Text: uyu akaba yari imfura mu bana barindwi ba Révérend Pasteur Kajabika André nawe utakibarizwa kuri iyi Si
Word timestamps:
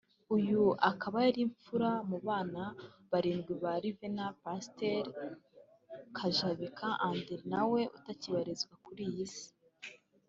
uyu 0.35 0.61
akaba 0.89 1.17
yari 1.25 1.39
imfura 1.47 1.89
mu 2.09 2.17
bana 2.27 2.63
barindwi 3.11 3.53
ba 3.63 3.73
Révérend 3.83 4.21
Pasteur 4.43 5.05
Kajabika 6.17 6.87
André 7.09 7.35
nawe 7.51 7.79
utakibarizwa 7.97 8.73
kuri 8.85 9.03
iyi 9.11 9.27
Si 9.35 9.47